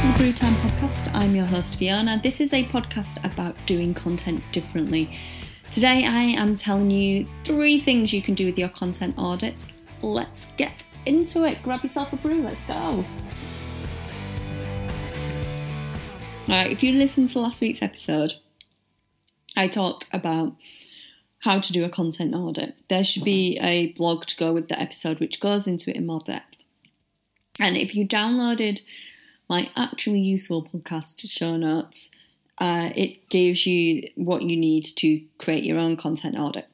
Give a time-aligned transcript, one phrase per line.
[0.00, 1.14] to the Brewtime podcast.
[1.14, 2.18] I'm your host Fiona.
[2.22, 5.10] This is a podcast about doing content differently.
[5.70, 9.74] Today I am telling you three things you can do with your content audits.
[10.00, 11.62] Let's get into it.
[11.62, 13.04] Grab yourself a brew, let's go.
[16.48, 18.32] Alright, if you listened to last week's episode,
[19.54, 20.56] I talked about
[21.40, 22.74] how to do a content audit.
[22.88, 26.06] There should be a blog to go with the episode which goes into it in
[26.06, 26.64] more depth.
[27.60, 28.80] And if you downloaded
[29.50, 32.12] my actually useful podcast show notes,
[32.58, 36.68] uh, it gives you what you need to create your own content audit.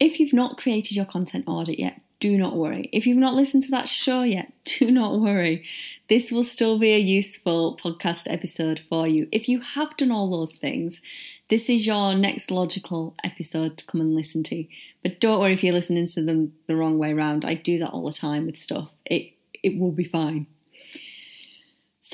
[0.00, 2.88] If you've not created your content audit yet, do not worry.
[2.92, 5.64] If you've not listened to that show yet, do not worry.
[6.08, 9.28] This will still be a useful podcast episode for you.
[9.30, 11.02] If you have done all those things,
[11.50, 14.64] this is your next logical episode to come and listen to.
[15.02, 17.44] But don't worry if you're listening to them the wrong way around.
[17.44, 18.94] I do that all the time with stuff.
[19.04, 20.46] It it will be fine.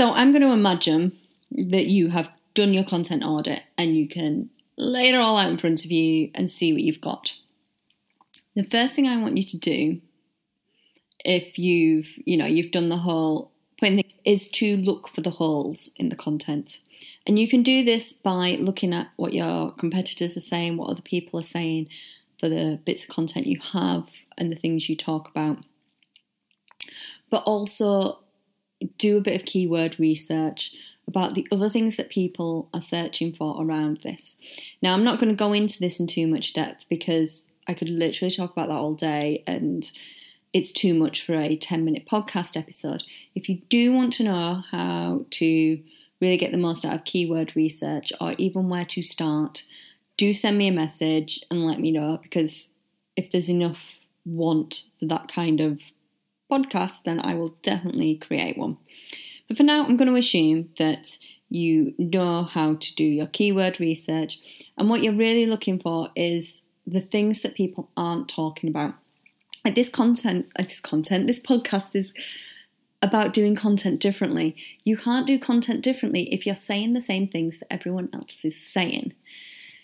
[0.01, 1.13] So I'm going to imagine
[1.51, 4.49] that you have done your content audit and you can
[4.79, 7.39] lay it all out in front of you and see what you've got.
[8.57, 10.01] The first thing I want you to do
[11.23, 15.91] if you've, you know, you've done the whole point is to look for the holes
[15.97, 16.79] in the content.
[17.27, 21.03] And you can do this by looking at what your competitors are saying, what other
[21.03, 21.91] people are saying
[22.39, 25.59] for the bits of content you have and the things you talk about
[27.31, 28.19] but also
[28.99, 30.75] do a bit of keyword research
[31.07, 34.39] about the other things that people are searching for around this.
[34.81, 37.89] Now, I'm not going to go into this in too much depth because I could
[37.89, 39.91] literally talk about that all day and
[40.53, 43.05] it's too much for a 10 minute podcast episode.
[43.35, 45.81] If you do want to know how to
[46.21, 49.65] really get the most out of keyword research or even where to start,
[50.17, 52.71] do send me a message and let me know because
[53.17, 55.81] if there's enough want for that kind of
[56.51, 58.79] podcast, then I will definitely create one.
[59.49, 63.81] But for now, I'm going to assume that you know how to do your keyword
[63.81, 64.39] research,
[64.77, 68.95] and what you're really looking for is the things that people aren't talking about.
[69.75, 72.15] This content, this content, this podcast is
[73.03, 74.57] about doing content differently.
[74.85, 78.61] You can't do content differently if you're saying the same things that everyone else is
[78.61, 79.15] saying.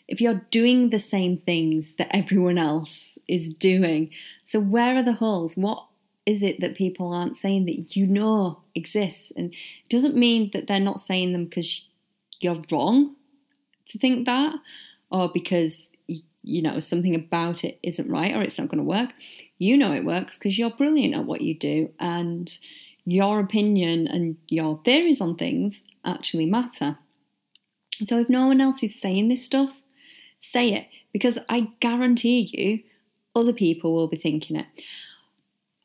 [0.09, 4.11] If you're doing the same things that everyone else is doing.
[4.45, 5.57] So, where are the holes?
[5.57, 5.87] What
[6.27, 9.33] is it that people aren't saying that you know exists?
[9.37, 11.87] And it doesn't mean that they're not saying them because
[12.41, 13.15] you're wrong
[13.89, 14.57] to think that
[15.11, 15.93] or because
[16.43, 19.15] you know something about it isn't right or it's not going to work.
[19.59, 22.57] You know it works because you're brilliant at what you do and
[23.05, 26.99] your opinion and your theories on things actually matter.
[28.05, 29.81] So if no one else is saying this stuff,
[30.41, 32.83] say it because I guarantee you
[33.35, 34.67] other people will be thinking it.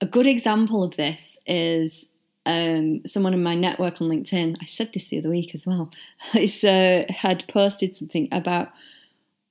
[0.02, 2.10] A good example of this is
[2.48, 4.58] um, someone in my network on LinkedIn.
[4.60, 5.92] I said this the other week as well.
[6.36, 8.70] Is, uh, had posted something about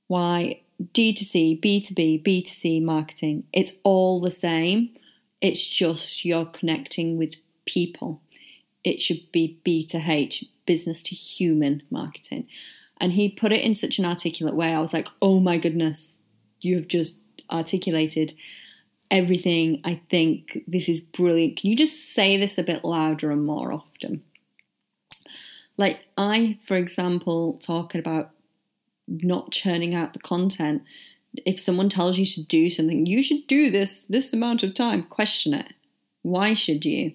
[0.08, 4.90] why D2C, B2B, B2C marketing, it's all the same.
[5.40, 8.20] It's just you're connecting with people.
[8.82, 12.48] It should be B to H, business to human marketing.
[13.00, 14.74] And he put it in such an articulate way.
[14.74, 16.22] I was like, oh my goodness,
[16.60, 17.20] you have just
[17.52, 18.32] articulated
[19.10, 19.80] everything.
[19.84, 21.58] I think this is brilliant.
[21.58, 24.22] Can you just say this a bit louder and more often?
[25.76, 28.30] Like, I, for example, talking about
[29.08, 30.82] not churning out the content.
[31.46, 35.04] If someone tells you to do something, you should do this this amount of time,
[35.04, 35.72] question it.
[36.22, 37.12] Why should you?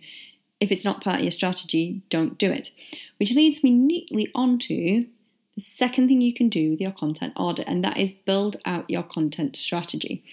[0.60, 2.72] If it's not part of your strategy, don't do it.
[3.18, 5.06] Which leads me neatly onto
[5.56, 8.90] the second thing you can do with your content audit, and that is build out
[8.90, 10.24] your content strategy.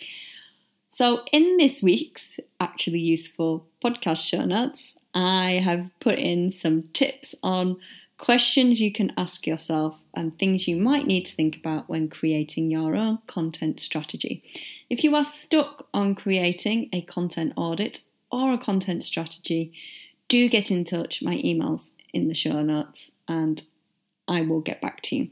[0.94, 7.34] So, in this week's actually useful podcast show notes, I have put in some tips
[7.42, 7.78] on
[8.18, 12.70] questions you can ask yourself and things you might need to think about when creating
[12.70, 14.42] your own content strategy.
[14.90, 18.00] If you are stuck on creating a content audit
[18.30, 19.72] or a content strategy,
[20.28, 21.22] do get in touch.
[21.22, 23.62] My email's in the show notes and
[24.28, 25.30] I will get back to you.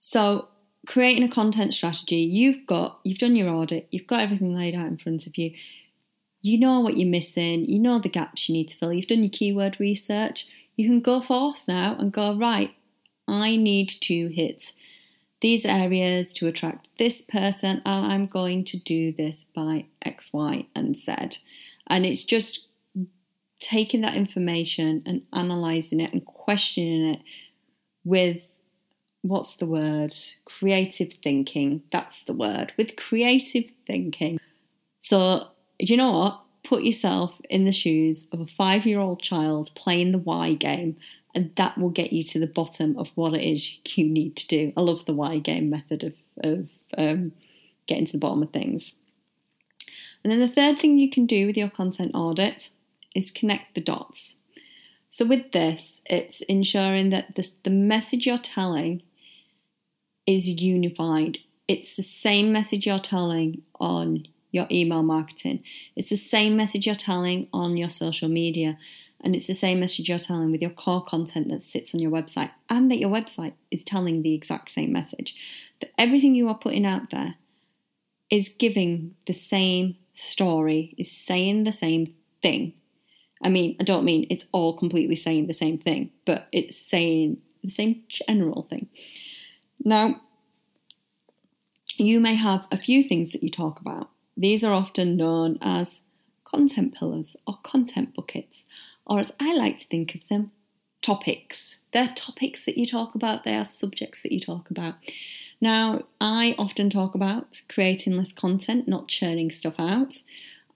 [0.00, 0.48] So,
[0.86, 4.86] creating a content strategy, you've got, you've done your audit, you've got everything laid out
[4.86, 5.52] in front of you.
[6.40, 9.22] You know what you're missing, you know the gaps you need to fill, you've done
[9.22, 10.46] your keyword research.
[10.76, 12.74] You can go forth now and go, right,
[13.26, 14.72] I need to hit
[15.40, 20.66] these areas to attract this person, and I'm going to do this by X, Y,
[20.74, 21.14] and Z.
[21.86, 22.66] And it's just
[23.60, 27.20] taking that information and analysing it and questioning it
[28.04, 28.57] with
[29.28, 30.14] what's the word?
[30.44, 31.82] Creative thinking.
[31.92, 32.72] That's the word.
[32.76, 34.40] With creative thinking.
[35.02, 35.48] So,
[35.78, 36.42] do you know what?
[36.68, 40.96] put yourself in the shoes of a five year old child playing the why game,
[41.34, 44.46] and that will get you to the bottom of what it is you need to
[44.46, 44.72] do.
[44.76, 46.14] I love the why game method of,
[46.44, 47.32] of um,
[47.86, 48.94] getting to the bottom of things.
[50.22, 52.70] And then the third thing you can do with your content audit
[53.14, 54.40] is connect the dots.
[55.08, 59.02] So, with this, it's ensuring that the, the message you're telling
[60.28, 61.38] is unified.
[61.66, 65.62] It's the same message you're telling on your email marketing,
[65.96, 68.78] it's the same message you're telling on your social media,
[69.20, 72.10] and it's the same message you're telling with your core content that sits on your
[72.10, 75.34] website, and that your website is telling the exact same message.
[75.80, 77.34] That everything you are putting out there
[78.30, 82.74] is giving the same story, is saying the same thing.
[83.42, 87.38] I mean, I don't mean it's all completely saying the same thing, but it's saying
[87.62, 88.88] the same general thing.
[89.84, 90.20] Now,
[91.96, 94.10] you may have a few things that you talk about.
[94.36, 96.02] These are often known as
[96.44, 98.66] content pillars or content buckets,
[99.06, 100.52] or as I like to think of them,
[101.02, 101.78] topics.
[101.92, 104.94] They're topics that you talk about, they are subjects that you talk about.
[105.60, 110.22] Now, I often talk about creating less content, not churning stuff out.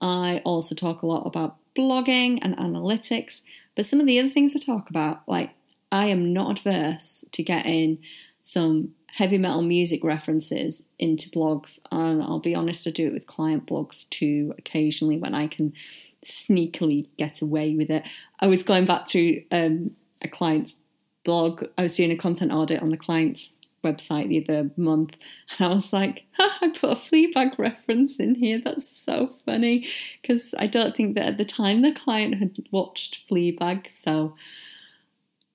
[0.01, 3.41] I also talk a lot about blogging and analytics,
[3.75, 5.51] but some of the other things I talk about, like
[5.91, 7.99] I am not adverse to getting
[8.43, 13.25] some heavy metal music references into blogs, and I'll be honest, I do it with
[13.25, 15.73] client blogs too occasionally when I can
[16.25, 18.03] sneakily get away with it.
[18.39, 19.91] I was going back through um,
[20.21, 20.75] a client's
[21.23, 25.15] blog, I was doing a content audit on the client's website the other month,
[25.57, 28.61] and I was like, I put a Fleabag reference in here.
[28.63, 29.87] That's so funny
[30.21, 34.35] because I don't think that at the time the client had watched Fleabag, so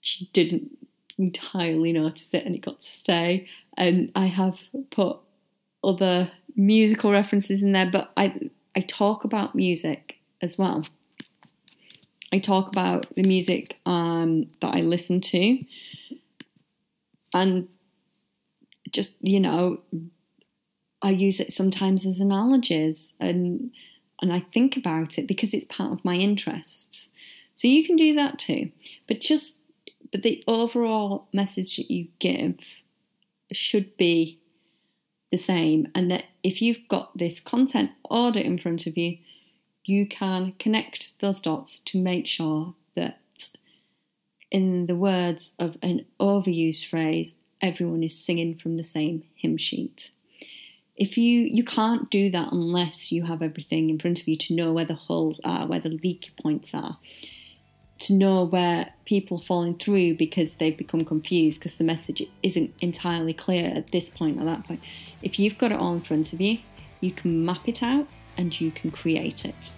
[0.00, 0.77] she didn't
[1.19, 3.49] entirely notice it, and it got to stay.
[3.76, 4.61] And I have
[4.91, 5.19] put
[5.82, 10.85] other musical references in there, but I I talk about music as well.
[12.32, 15.65] I talk about the music um, that I listen to,
[17.35, 17.69] and
[18.93, 19.81] just you know
[21.03, 23.70] i use it sometimes as analogies and
[24.20, 27.12] and i think about it because it's part of my interests
[27.55, 28.70] so you can do that too
[29.06, 29.57] but just
[30.10, 32.82] but the overall message that you give
[33.52, 34.40] should be
[35.31, 39.19] the same and that if you've got this content audit in front of you
[39.84, 43.20] you can connect those dots to make sure that
[44.50, 50.10] in the words of an overused phrase everyone is singing from the same hymn sheet.
[50.96, 54.55] If you you can't do that unless you have everything in front of you to
[54.55, 56.99] know where the holes are, where the leak points are,
[58.00, 62.72] to know where people are falling through because they've become confused because the message isn't
[62.80, 64.80] entirely clear at this point or that point.
[65.22, 66.58] If you've got it all in front of you,
[67.00, 68.06] you can map it out
[68.36, 69.72] and you can create it.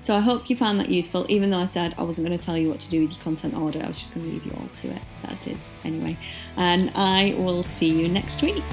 [0.00, 2.44] So I hope you found that useful, even though I said I wasn't going to
[2.44, 4.44] tell you what to do with your content audit, I was just going to leave
[4.44, 5.02] you all to it.
[5.22, 6.16] That I did anyway.
[6.56, 8.64] And I will see you next week.